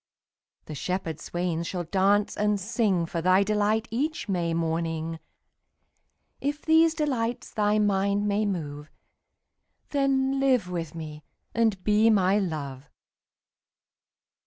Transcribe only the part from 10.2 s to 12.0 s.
live with me and